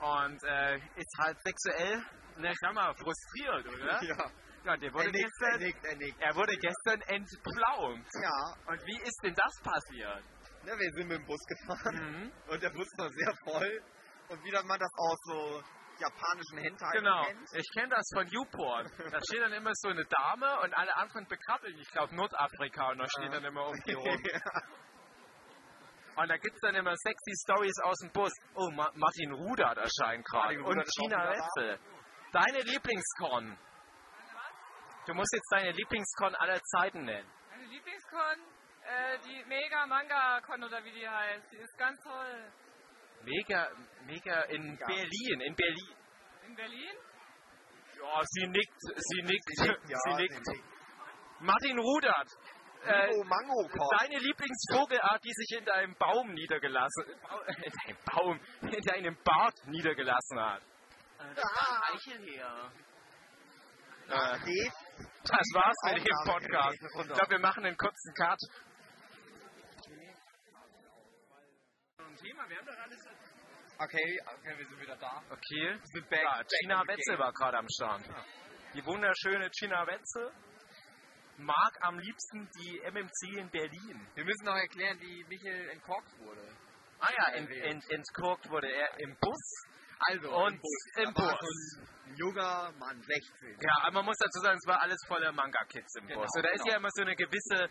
[0.00, 2.02] Und äh, ist halt sexuell,
[2.38, 4.02] na, ich sag mal, frustriert, oder?
[4.02, 4.30] Ja.
[4.64, 6.20] Ja, der wurde Er nickt, gestern, er nickt, er nickt.
[6.20, 8.06] er wurde gestern entplaumt.
[8.22, 10.22] Ja, Und wie ist denn das passiert?
[10.64, 12.32] ne, wir sind mit dem Bus gefahren Mhm.
[12.48, 13.82] und der Bus war sehr voll.
[14.28, 15.62] Und wie man das aus so
[15.98, 17.48] japanischen Hentai Genau, kennt.
[17.54, 18.86] ich kenne das von Newport.
[19.10, 21.78] Da steht dann immer so eine Dame und alle anderen bekrabbeln.
[21.78, 24.22] Ich glaube Nordafrikaner stehen dann immer um die rum.
[26.16, 28.32] Und da gibt es dann immer sexy Stories aus dem Bus.
[28.54, 30.62] Oh, Ma Martin Rudert erscheint gerade.
[30.62, 31.30] Und China da.
[31.30, 31.78] Wetzel.
[32.32, 33.58] Deine Lieblingscon.
[35.06, 37.28] Du musst jetzt deine Lieblingscon aller Zeiten nennen.
[37.50, 38.38] Meine Lieblingskon,
[38.84, 41.50] äh, die Mega Manga Con oder wie die heißt.
[41.50, 42.52] Die ist ganz toll.
[43.24, 43.68] Mega,
[44.06, 44.86] mega in Ja.
[44.86, 45.96] Berlin, in Berlin.
[46.46, 46.96] In Berlin?
[48.00, 49.90] Ja, sie nickt, sie nickt, sie nickt.
[49.90, 50.64] Ja, Sie sie nickt.
[51.40, 52.28] Martin Rudert.
[52.84, 53.68] Äh, Mango.
[54.00, 57.04] Deine Lieblingsvogelart, die sich in deinem Baum niedergelassen,
[57.56, 60.62] in deinem Baum, in deinem Bart niedergelassen hat.
[61.18, 62.72] Ah, Eichelheer.
[64.08, 64.72] ah, Äh, Dave,
[65.22, 66.78] das war's mit dem Podcast.
[66.82, 68.38] Ich glaube, wir machen einen kurzen Cut.
[72.42, 73.00] Thema, wir haben doch alles.
[73.78, 75.22] Okay, okay, wir sind wieder da.
[75.30, 75.78] Okay.
[75.84, 78.02] sind back- ja, back Gina Wetzel war gerade am Start.
[78.74, 80.30] Die wunderschöne Gina Wetzel
[81.38, 84.06] mag am liebsten die MMC in Berlin.
[84.14, 86.56] Wir müssen noch erklären, wie Michael entkorkt wurde.
[87.00, 89.64] Ah ja, ent, ent, entkorkt wurde er im Bus.
[89.98, 90.86] Also, Und im Bus.
[90.98, 91.38] im Bus.
[91.40, 93.56] so ein junger Mann, 16.
[93.60, 96.30] Ja, aber man muss dazu sagen, es war alles voller Manga-Kids im Genau, Bus.
[96.36, 96.70] Und da ist genau.
[96.72, 97.68] ja immer so eine gewisse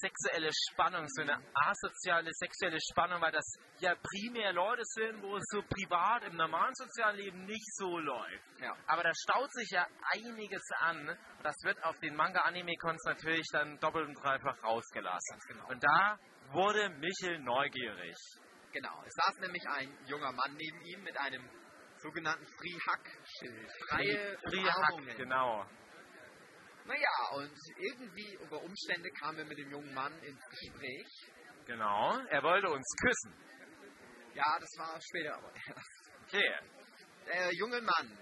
[0.00, 3.44] sexuelle Spannung, so eine asoziale sexuelle Spannung, weil das
[3.78, 8.60] ja primär Leute sind, wo es so privat im normalen sozialen Leben nicht so läuft.
[8.60, 8.74] Ja.
[8.86, 11.16] Aber da staut sich ja einiges an.
[11.42, 15.38] Das wird auf den Manga-Anime-Cons natürlich dann doppelt und dreifach rausgelassen.
[15.48, 15.68] genau.
[15.68, 16.18] Und da
[16.52, 18.14] wurde Michel neugierig.
[18.72, 21.48] Genau, es saß nämlich ein junger Mann neben ihm mit einem
[21.98, 23.06] sogenannten Free Hack
[23.38, 23.70] Schild.
[23.88, 25.16] Freie Free Hack, Umarmungen.
[25.16, 25.66] genau.
[26.84, 31.06] Naja, und irgendwie über Umstände kamen wir mit dem jungen Mann ins Gespräch.
[31.66, 32.18] Genau.
[32.28, 33.34] Er wollte uns küssen.
[34.34, 36.10] Ja, das war später aber erst.
[36.26, 36.54] Okay.
[37.26, 38.18] Der junge Mann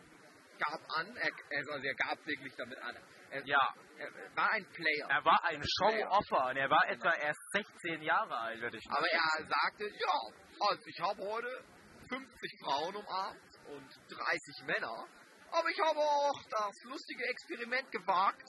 [0.59, 2.97] gab an, er, also er gab wirklich damit an.
[3.31, 3.75] Er, Ja.
[3.99, 5.09] er war ein Player.
[5.09, 8.99] Er war ein Show-Offer und er war etwa erst 16 Jahre alt, würde ich mal
[8.99, 11.65] Aber er sagte, ja, also ich habe heute
[12.09, 15.09] 50 Frauen umarmt und 30 Männer.
[15.53, 18.49] Aber ich habe auch das lustige Experiment gewagt,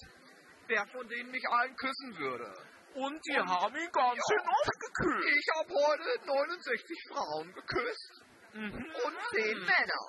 [0.68, 2.54] wer von denen mich allen küssen würde.
[2.96, 4.24] Und die haben ihn ganz Ja.
[4.30, 5.26] schön aufgekühlt.
[5.36, 8.86] Ich habe heute 69 Frauen geküsst Mhm.
[9.06, 10.06] und 10 Männer.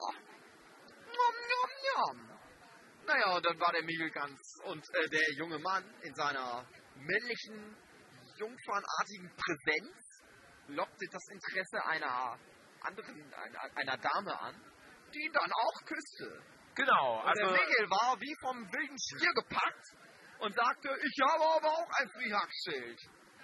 [1.06, 2.38] Nom, nom, nom.
[3.06, 6.64] Naja, und dann war der Miegel ganz und äh, der junge Mann in seiner
[6.96, 7.76] männlichen,
[8.36, 10.22] jungfernartigen Präsenz
[10.68, 12.38] lockte das Interesse einer
[12.82, 14.54] anderen, einer, einer Dame an,
[15.12, 16.42] die ihn dann auch küsste.
[16.74, 19.86] Genau, Und der also Miegel war wie vom wilden Stier gepackt
[20.40, 23.00] und sagte, ich habe aber auch ein Freehack-Schild.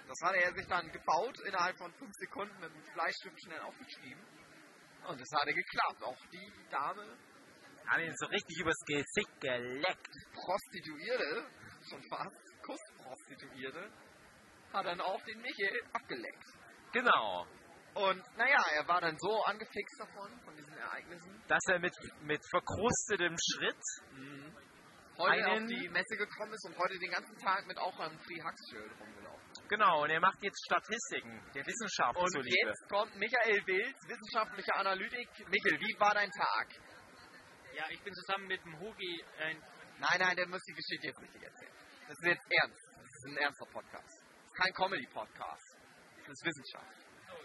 [0.07, 4.21] Das hatte er sich dann gebaut, innerhalb von fünf Sekunden mit einem Fleischstift schnell aufgeschrieben.
[5.07, 6.03] Und es hatte geklappt.
[6.03, 7.17] Auch die Dame,
[7.87, 10.15] haben ihn so richtig übers Gesicht geleckt.
[10.33, 11.47] Prostituierte,
[11.89, 13.91] schon fast, Kussprostituierte,
[14.73, 16.45] hat dann auch den Michael abgeleckt.
[16.93, 17.47] Genau.
[17.93, 22.41] Und naja, er war dann so angefixt davon, von diesen Ereignissen, Dass er mit, mit
[22.49, 23.81] verkrustetem Schritt
[25.17, 28.17] heute Einen- auf die Messe gekommen ist und heute den ganzen Tag mit auch einem
[28.19, 29.41] Free-Hacks-Schild rumgelaufen.
[29.67, 32.67] Genau, und er macht jetzt Statistiken der Wissenschaft Und zuliebe.
[32.67, 35.27] jetzt kommt Michael Wild, wissenschaftliche Analytik.
[35.49, 36.67] Michael, wie war dein Tag?
[37.75, 39.61] Ja, ich bin zusammen mit dem Hugi ein
[39.99, 41.71] Nein, nein, der muss die Geschichte jetzt richtig erzählen.
[42.07, 42.81] Das ist jetzt ernst.
[42.95, 44.07] Das ist ein ernster Podcast.
[44.09, 45.77] Das ist kein Comedy-Podcast.
[46.25, 47.00] Das ist Wissenschaft.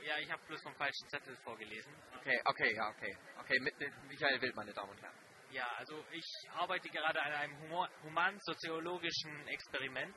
[0.06, 1.92] Ja, ich habe bloß vom falschen Zettel vorgelesen.
[2.20, 3.16] Okay, okay, ja, okay.
[3.40, 5.16] Okay, mit, mit Michael Wild, meine Damen und Herren.
[5.50, 10.16] Ja, also ich arbeite gerade an einem humor- humansoziologischen Experiment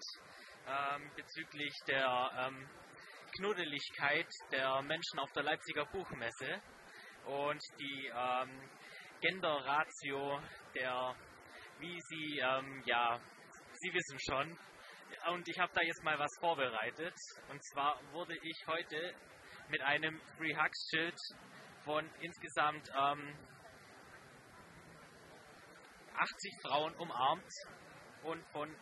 [0.68, 2.70] ähm, bezüglich der ähm,
[3.38, 6.62] Knuddeligkeit der Menschen auf der Leipziger Buchmesse
[7.26, 8.70] und die ähm,
[9.22, 10.40] Gender-Ratio
[10.76, 11.16] der,
[11.80, 13.20] wie sie, ähm, ja,
[13.74, 14.60] Sie wissen schon.
[15.32, 17.16] Und ich habe da jetzt mal was vorbereitet.
[17.50, 19.16] Und zwar wurde ich heute
[19.70, 21.16] mit einem Free Hugs Schild
[21.86, 23.36] von insgesamt ähm,
[26.16, 27.52] 80 Frauen umarmt
[28.24, 28.76] und von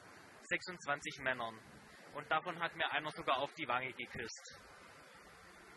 [0.44, 1.60] 26 Männern.
[2.16, 4.60] Und davon hat mir einer sogar auf die Wange geküsst.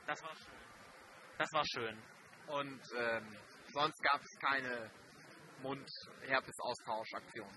[0.07, 0.61] Das war schön.
[1.39, 2.03] Das war schön.
[2.47, 3.37] Und ähm,
[3.73, 4.91] sonst gab es keine
[5.63, 7.51] Mund-Herpes-Austauschaktion.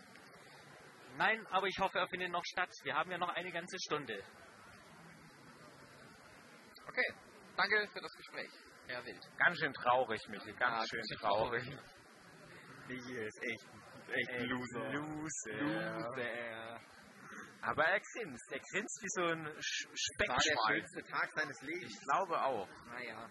[1.18, 2.70] Nein, aber ich hoffe, er findet noch statt.
[2.84, 4.22] Wir haben ja noch eine ganze Stunde.
[6.88, 7.14] Okay,
[7.56, 8.50] danke für das Gespräch,
[8.88, 9.24] Herr Wild.
[9.38, 11.78] Ganz schön traurig, Michi, ganz Ja, schön bisschen traurig.
[12.88, 13.66] Michi ist echt,
[14.10, 14.90] echt Echt Loser.
[14.92, 15.54] Loser.
[15.54, 16.80] Loser.
[17.62, 20.76] Aber er grinst, er grinst wie so ein Sch Das war der Speckschwein.
[20.76, 21.92] schönste Tag seines Lebens.
[21.94, 22.68] Ich glaube auch.
[22.88, 23.30] Naja,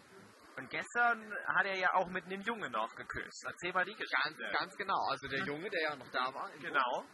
[0.57, 3.45] Und gestern hat er ja auch mit einem Jungen noch geküsst.
[3.47, 4.53] Erzähl mal die ganz, Geschichte.
[4.59, 5.07] ganz genau.
[5.11, 7.05] Also der Junge, der ja noch da war, Genau,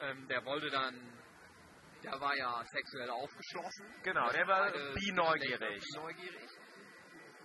[0.00, 0.94] ähm, der wollte dann,
[2.02, 3.86] der war ja sexuell aufgeschlossen.
[4.02, 5.82] genau, der war bi-neugierig.
[5.96, 6.48] Neugierig.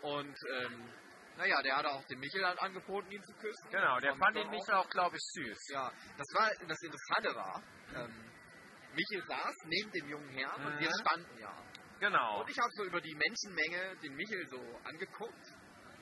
[0.01, 0.89] Und, ähm,
[1.37, 3.69] naja, der hatte auch den Michel halt angeboten, ihn zu küssen.
[3.71, 5.69] Genau, der Und fand dann den Michel auch, glaube ich, süß.
[5.73, 7.63] Ja, das war, das Interessante war,
[7.95, 8.31] ähm,
[8.93, 10.79] Michel saß neben dem jungen Herrn und Mhm.
[10.79, 11.55] wir standen ja.
[11.99, 12.41] Genau.
[12.41, 15.45] Und ich habe so über die Menschenmenge den Michel so angeguckt,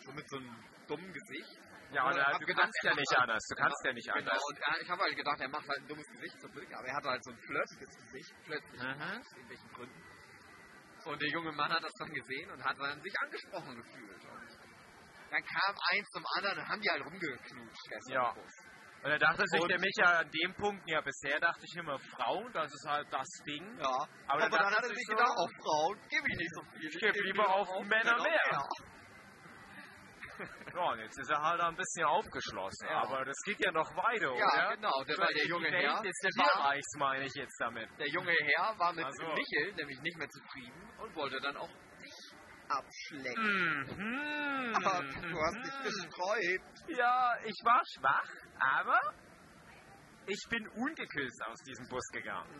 [0.05, 0.55] so mit so einem
[0.87, 1.59] dummen Gesicht.
[1.91, 3.43] Ja, Und du gedacht, kannst er ja nicht halt- anders.
[3.49, 4.43] Du kannst ja nicht Genau, anders.
[4.49, 6.87] und er, ich habe halt gedacht, er macht halt ein dummes Gesicht zum Glück, aber
[6.87, 9.01] er hatte halt so ein flirtiges Gesicht, plötzlich, Mhm.
[9.01, 10.03] aus irgendwelchen Gründen.
[11.05, 14.23] Und der junge Mann hat das dann gesehen und hat dann sich angesprochen gefühlt.
[14.25, 18.35] Und dann kam eins zum anderen und haben die halt rumgeknutscht gestern Ja.
[19.01, 21.97] Und da dachte sich Und- der Micha an dem Punkt, ja, bisher dachte ich immer
[22.17, 23.63] Frauen, das ist halt das Ding.
[23.79, 26.53] Ja, Aber aber, dann dann, hat er sich so- gedacht, auf Frauen gebe ich nicht
[26.53, 26.89] so viel.
[26.89, 28.67] Ich geb lieber auf Männer mehr.
[30.73, 32.87] Ja, und jetzt ist er halt ein bisschen aufgeschlossen.
[32.87, 33.01] Ja.
[33.03, 34.75] Aber das geht ja noch weiter, Ja, oder?
[34.75, 37.89] genau, der, der junge Herr, des der war, Tierreichs meine ich jetzt damit.
[37.99, 39.25] der junge Herr war mit Ach so.
[39.33, 42.13] Michel nämlich nicht mehr zufrieden und wollte dann auch dich
[42.69, 43.83] abschlecken.
[43.97, 44.75] Mhm.
[44.75, 46.97] Aber du hast dich gestreut.
[46.97, 48.99] Ja, ich war schwach, aber
[50.27, 52.53] ich bin ungeküsst aus diesem Bus gegangen.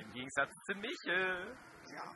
[0.00, 1.56] Im Gegensatz zu Michel.
[1.92, 2.12] Ja.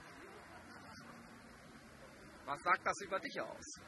[2.46, 3.80] Was sagt das über dich aus?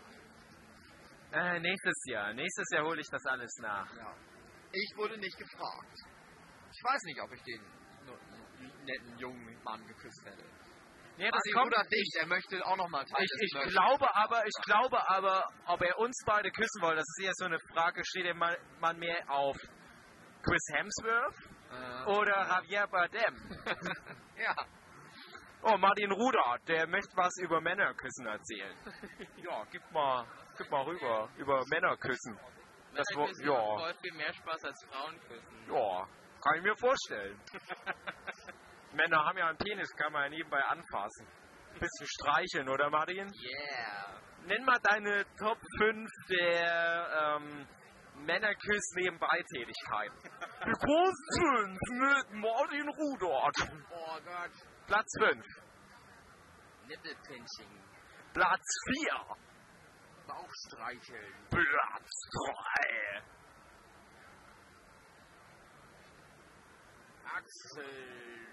[1.32, 2.32] Äh, nächstes Jahr.
[2.34, 3.88] Nächstes Jahr hole ich das alles nach.
[3.96, 4.14] Ja.
[4.72, 5.94] Ich wurde nicht gefragt.
[6.72, 7.60] Ich weiß nicht, ob ich den
[8.84, 10.44] netten jungen Mann geküsst hätte.
[11.18, 15.08] Ja, Das wundert nicht, er möchte auch nochmal Teil Ich, ich glaube aber, ich glaube
[15.10, 18.34] aber, ob er uns beide küssen wollte, das ist eher so eine Frage, steht der
[18.34, 19.56] Mann mehr auf
[20.42, 21.36] Chris Hemsworth
[21.70, 23.36] Äh, oder Javier Bardem?
[24.38, 24.56] ja.
[25.64, 28.76] Oh, Martin Ruder, der möchte was über Männerküssen erzählen.
[29.36, 32.38] Ja, gib mal, gib mal rüber, über Männerküssen.
[32.94, 35.74] Das wo, Männerküssen ja, macht voll viel mehr Spaß als Frauenküssen.
[35.74, 36.08] ja,
[36.42, 37.40] kann ich mir vorstellen.
[38.92, 41.26] Männer haben ja einen Penis, kann man ja nebenbei anfassen.
[41.78, 43.26] Bisschen streicheln, oder Martin?
[43.26, 44.20] Yeah.
[44.44, 47.66] Nenn mal deine Top 5 der ähm,
[48.16, 50.18] Männerküss nebenbei Tätigkeiten.
[50.66, 53.56] Die Großen 5 mit Martin Rudert.
[53.90, 54.50] Oh Gott.
[54.86, 55.44] Platz 5.
[56.86, 57.82] Nippelpinching.
[58.34, 58.64] Platz
[59.02, 59.36] 4.
[60.26, 61.34] Bauchstreicheln.
[61.50, 63.22] Platz 3.
[67.24, 68.52] Achseln.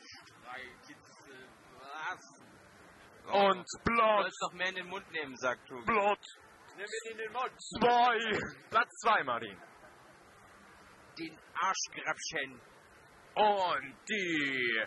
[0.00, 1.48] Streicheln.
[1.78, 2.44] Was?
[3.32, 5.82] Und Du Platz, sollst doch mehr in den Mund nehmen, sagt du.
[5.84, 6.38] Platz
[6.76, 7.52] Nimm ihn in den Mund.
[7.80, 8.68] 2.
[8.70, 9.56] Platz 2, Martin.
[11.18, 12.60] Den Arschgrabschen.
[13.36, 14.84] Und die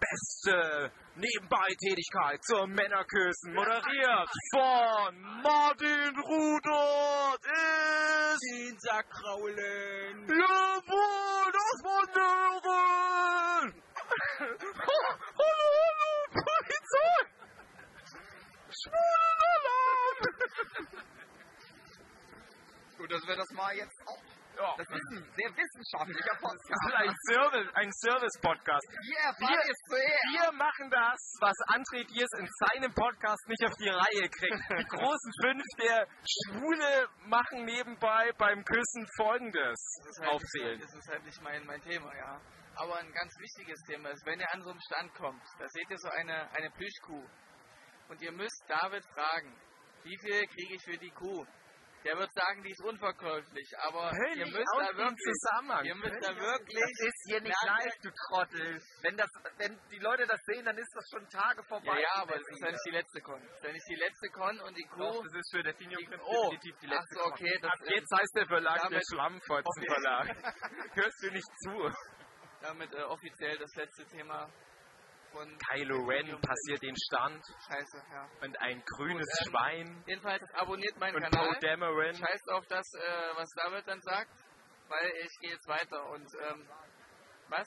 [0.00, 8.40] beste Nebenbei-Tätigkeit zum Männerküssen, moderiert von Martin Rudert, ist...
[8.52, 10.28] Den Sackkraulen.
[10.28, 13.82] Jawohl, das war Nören!
[14.38, 17.14] hallo, hallo, Polizei!
[18.78, 20.18] Schwulenalarm!
[22.96, 24.37] Gut, dass wir das mal jetzt auch.
[24.58, 26.94] Ja, Das ist ein sehr wissenschaftlicher Podcast.
[26.98, 28.86] ein Service, ein Service-Podcast.
[28.90, 30.34] Wir erfahren Wir-.
[30.34, 34.58] Wir machen das, was André Diers in seinem Podcast nicht auf die Reihe kriegt.
[34.82, 40.80] Die großen fünf der Schwule machen nebenbei beim Küssen folgendes Das ist halt, aufzählen.
[40.80, 42.40] Das ist halt nicht mein, mein Thema, ja.
[42.74, 45.88] Aber ein ganz wichtiges Thema ist, wenn ihr an so einen Stand kommt, da seht
[45.88, 47.26] ihr so eine, eine Plüschkuh.
[48.08, 49.54] Und ihr müsst David fragen,
[50.02, 51.46] wie viel kriege ich für die Kuh?
[52.04, 55.84] Der wird sagen, die ist unverkäuflich, aber ihr müsst da wirklich, Zusammenhang.
[55.84, 58.80] ihr müsst da wirklich, Das ist hier nicht Nein, live, du Trottel.
[59.02, 61.94] Wenn, das, wenn die Leute das sehen, dann ist das schon Tage vorbei.
[61.94, 63.40] ja, ja, aber das ist ja nicht die letzte Con.
[63.42, 66.22] Das ist ja nicht die letzte Con und die Kuh, das ist für Senior Prinz
[66.24, 67.70] Oh, definitiv die ach letzte so, okay, Con.
[67.70, 70.26] Ab jetzt heißt der Verlag der damit- Schlammfotzenverlag.
[70.94, 71.90] Hörst du nicht zu?
[72.60, 74.48] damit äh, offiziell das letzte Thema
[75.70, 78.28] Kylo Ren passiert den Stand Scheiße, ja.
[78.42, 81.48] und ein grünes Und, ähm, Schwein Jedenfalls abonniert meinen und Kanal.
[81.48, 82.14] Poe Dameron.
[82.14, 84.32] Scheißt auf das, äh, was David dann sagt,
[84.88, 86.68] weil ich gehe jetzt weiter und ähm,
[87.48, 87.66] was?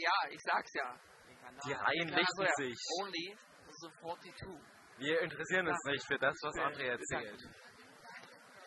[0.00, 0.94] Ja, ich sag's ja.
[1.64, 2.52] Die Reihen lichten ja.
[2.56, 2.78] sich.
[3.00, 3.36] Only
[3.70, 4.78] so 42.
[4.98, 7.40] Wir interessieren uns nicht für das, was André erzählt.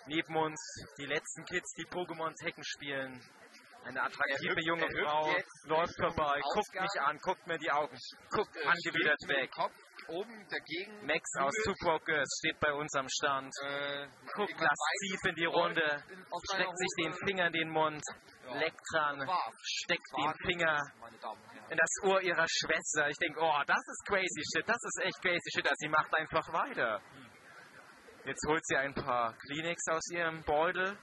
[0.08, 0.60] Neben uns
[0.97, 3.21] die letzten Kids, die Pokémons Hecken spielen.
[3.84, 7.98] Eine attraktive hüpft- junge Frau läuft vorbei, guckt mich an, guckt mir die Augen,
[8.30, 9.52] guckt Äh, angewidert weg.
[9.52, 9.74] Kopf,
[10.08, 11.06] oben dagegen.
[11.06, 13.52] Max aus Tupoke steht bei uns am Stand.
[13.63, 16.04] Äh, Guckt lasziv in die Runde,
[16.54, 17.13] steckt sich den.
[17.26, 18.02] Finger in den Mund,
[18.46, 18.54] Ja.
[18.60, 19.30] leckt dran,
[19.62, 20.80] steckt den Finger
[21.70, 23.10] in das Ohr ihrer Schwester.
[23.10, 25.65] Ich denke, oh, das ist crazy shit, das ist echt crazy shit.
[25.65, 27.02] Also sie macht einfach weiter.
[28.26, 30.98] Jetzt holt sie ein paar Kleenex aus ihrem Beutel.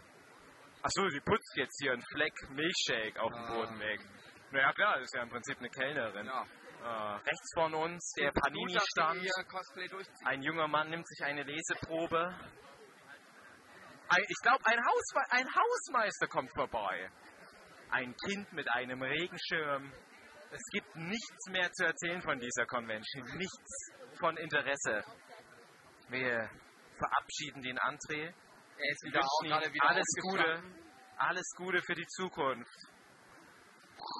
[0.82, 3.54] Achso, sie putzt jetzt hier einen Fleck Milchshake auf dem Ah.
[3.54, 4.00] Boden weg.
[4.52, 6.26] Naja klar, das ist ja im Prinzip eine Kellnerin.
[6.26, 6.46] Ja.
[6.80, 9.20] Äh, rechts von uns der Panini-Stand.
[10.24, 12.34] Ein junger Mann nimmt sich eine Leseprobe.
[14.10, 17.10] Ein, ich glaube, ein, Hausme ein Hausmeister kommt vorbei.
[17.90, 19.92] Ein Kind mit einem Regenschirm.
[20.50, 23.36] Es gibt nichts mehr zu erzählen von dieser Convention.
[23.36, 25.04] Nichts von Interesse.
[26.08, 26.48] Wir
[26.96, 28.32] verabschieden den André.
[28.78, 30.62] Er ist wieder auch gerade wieder alles Gute.
[31.16, 32.78] Alles Gute für die Zukunft.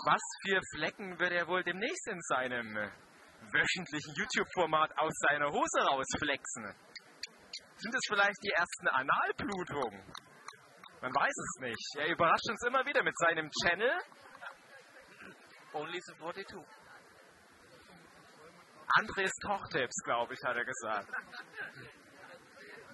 [0.05, 6.75] Was für Flecken wird er wohl demnächst in seinem wöchentlichen YouTube-Format aus seiner Hose rausflexen?
[7.77, 10.03] Sind es vielleicht die ersten Analblutungen?
[11.03, 11.97] Man weiß es nicht.
[11.99, 14.01] Er überrascht uns immer wieder mit seinem Channel.
[15.73, 16.66] Only the 42.
[18.99, 21.09] Andres Kochtipps, glaube ich, hat er gesagt.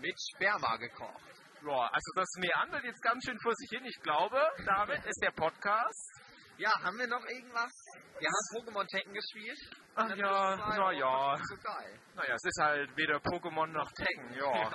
[0.00, 1.43] Mit Sperma gekocht.
[1.66, 3.84] Ja, also das meandert jetzt ganz schön vor sich hin.
[3.86, 6.10] Ich glaube, damit ist der Podcast.
[6.56, 7.72] Ja, haben wir noch irgendwas?
[8.18, 9.58] Wir haben Pokémon Tekken gespielt.
[9.96, 10.78] Ach ja, Zwischenzeit.
[10.78, 11.32] na ja.
[11.32, 11.98] das ist So geil.
[12.14, 14.70] Naja, es ist halt weder Pokémon noch Tekken, ja.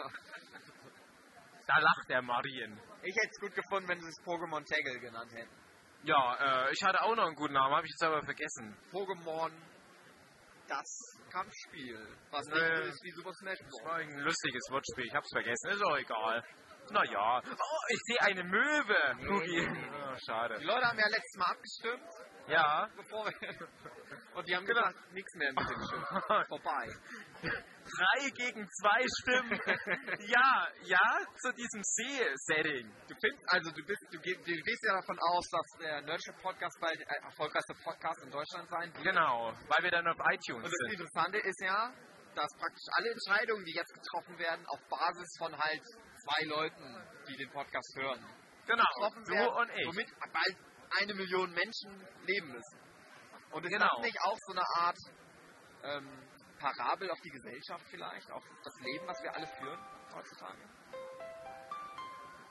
[1.68, 2.74] Da lacht der Marien.
[3.04, 5.56] Ich hätte es gut gefunden, wenn sie es Pokémon Taggle genannt hätten.
[6.04, 8.76] Ja, äh, ich hatte auch noch einen guten Namen, habe ich jetzt aber vergessen.
[8.92, 9.52] Pokémon
[10.68, 11.98] das Kampfspiel.
[12.32, 12.76] Was nicht Nee.
[12.76, 13.84] so ist wie Super Smash Das Bros.
[13.86, 16.44] war ein lustiges Wortspiel, ich hab's vergessen, ist auch egal.
[16.92, 17.42] Naja.
[17.46, 19.16] Oh, ich sehe eine Möwe.
[19.18, 19.28] Nee.
[19.30, 19.40] Oh,
[20.16, 20.56] Die schade.
[20.64, 22.10] Leute haben ja letztes Mal abgestimmt,
[22.48, 22.90] Ja.
[22.96, 23.34] bevor wir.
[24.36, 24.82] Und die haben Genau.
[24.82, 26.48] gesagt, nichts mehr mit dem Schiff.
[26.50, 26.88] Vorbei.
[27.42, 29.60] Drei gegen zwei Stimmen.
[30.30, 32.86] ja, ja, zu diesem See-Setting.
[33.08, 36.38] Du findest, also du bist, du, geh- du gehst ja davon aus, dass der Nerdship
[36.42, 39.04] Podcast bald der erfolgreichste Podcast in Deutschland sein wird.
[39.04, 40.92] Genau, weil wir dann auf iTunes Und das sind.
[40.94, 41.92] Interessante ist ja,
[42.36, 45.82] dass praktisch alle Entscheidungen, die jetzt getroffen werden, auf Basis von halt
[46.24, 48.26] zwei Leuten, die den Podcast hören,
[48.68, 49.88] Genau, getroffen du werden, und ich.
[49.88, 50.58] womit bald
[51.02, 52.80] eine Million Menschen leben müssen.
[53.52, 53.88] Und ist Genau.
[53.96, 54.98] das nicht auch so eine Art
[55.84, 56.08] ähm,
[56.60, 59.80] Parabel auf die Gesellschaft vielleicht, auf das Leben, was wir alle führen
[60.14, 60.70] heutzutage?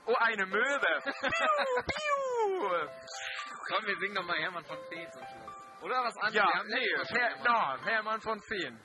[0.05, 1.01] Oh, eine Möwe.
[3.67, 5.83] Komm, wir singen doch mal Hermann von Fee zum Schluss.
[5.83, 6.33] Oder was anderes?
[6.35, 7.43] Ja, nee, Hermann.
[7.43, 8.79] no, Hermann von Feen.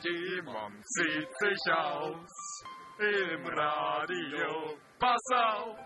[0.00, 2.51] Jemand sieht sich aus
[2.98, 4.76] im Radio.
[4.98, 5.76] Pass auf,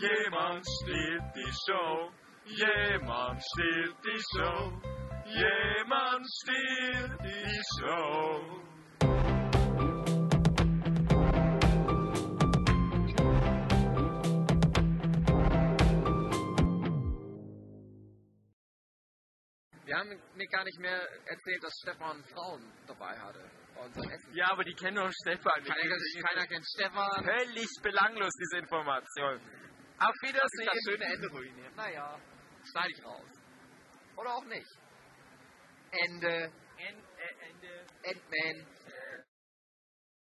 [0.00, 2.10] jemand stiehlt die Show.
[2.46, 4.72] Jemand stiehlt die Show.
[5.26, 8.64] Jemand stiehlt die Show.
[19.86, 23.63] Wir haben mir gar nicht mehr erzählt, dass Stefan Frauen dabei hatte.
[24.32, 25.62] Ja, aber die kennen doch Stefan.
[25.64, 25.96] Keiner,
[26.28, 27.24] keiner kennt Stefan.
[27.24, 29.40] Völlig belanglos, diese Information.
[29.98, 30.80] Auf Das Wiedersehen.
[30.88, 31.76] schöne Ende ruiniert.
[31.76, 32.18] Naja,
[32.70, 33.30] schneide ich raus.
[34.16, 34.66] Oder auch nicht.
[35.90, 36.50] Ende.
[36.78, 37.86] Ende.
[38.02, 38.66] Endman.